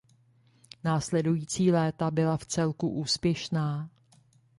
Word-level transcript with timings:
Následující 0.83 1.71
léta 1.71 2.11
byla 2.11 2.37
vcelku 2.37 2.89
úspěšná. 2.89 3.89